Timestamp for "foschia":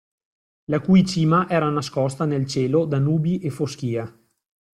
3.51-4.11